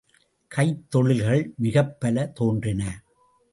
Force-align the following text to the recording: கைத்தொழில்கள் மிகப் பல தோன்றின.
கைத்தொழில்கள் 0.55 1.55
மிகப் 1.55 1.99
பல 1.99 2.25
தோன்றின. 2.25 3.03